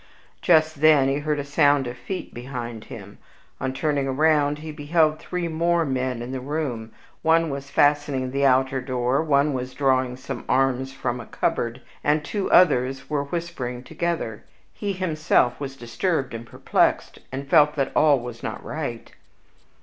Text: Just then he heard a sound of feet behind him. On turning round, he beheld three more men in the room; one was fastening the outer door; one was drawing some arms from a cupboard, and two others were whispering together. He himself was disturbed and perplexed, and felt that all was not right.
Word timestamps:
Just 0.41 0.81
then 0.81 1.09
he 1.09 1.17
heard 1.19 1.37
a 1.37 1.43
sound 1.43 1.85
of 1.85 1.95
feet 1.95 2.33
behind 2.33 2.85
him. 2.85 3.19
On 3.59 3.71
turning 3.71 4.07
round, 4.17 4.57
he 4.57 4.71
beheld 4.71 5.19
three 5.19 5.47
more 5.47 5.85
men 5.85 6.23
in 6.23 6.31
the 6.31 6.39
room; 6.41 6.91
one 7.21 7.51
was 7.51 7.69
fastening 7.69 8.31
the 8.31 8.43
outer 8.43 8.81
door; 8.81 9.23
one 9.23 9.53
was 9.53 9.75
drawing 9.75 10.17
some 10.17 10.43
arms 10.49 10.91
from 10.91 11.19
a 11.19 11.27
cupboard, 11.27 11.81
and 12.03 12.25
two 12.25 12.49
others 12.49 13.11
were 13.11 13.25
whispering 13.25 13.83
together. 13.83 14.43
He 14.73 14.93
himself 14.93 15.59
was 15.59 15.77
disturbed 15.77 16.33
and 16.33 16.47
perplexed, 16.47 17.19
and 17.31 17.47
felt 17.47 17.75
that 17.75 17.95
all 17.95 18.19
was 18.19 18.41
not 18.41 18.63
right. 18.65 19.11